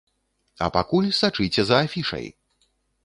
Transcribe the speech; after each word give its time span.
А 0.67 0.69
пакуль 0.77 1.09
сачыце 1.21 1.61
за 1.73 1.77
афішай! 1.89 2.25